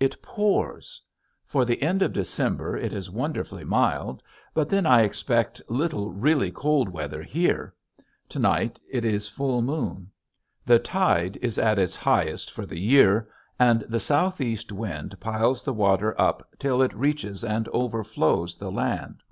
[0.00, 0.98] It pours.
[1.44, 4.22] For the end of December it is wonderfully mild;
[4.54, 7.74] but then I expect little really cold weather here.
[8.30, 10.10] To night it is full moon.
[10.64, 13.28] The tide is at its highest for the year
[13.60, 19.22] and the southeast wind piles the water up till it reaches and overflows the land.